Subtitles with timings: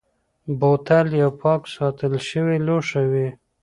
[0.59, 3.27] بوتل یو پاک ساتل شوی لوښی وي.